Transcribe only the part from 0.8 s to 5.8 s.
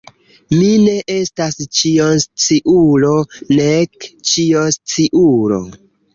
ne estas ĉionsciulo, nek ĉiosciulo.